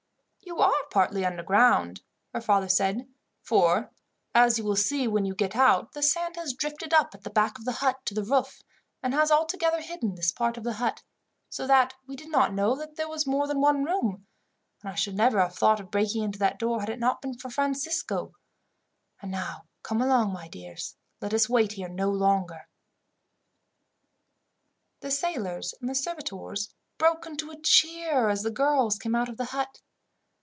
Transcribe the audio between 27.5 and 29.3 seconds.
a cheer as the girls came out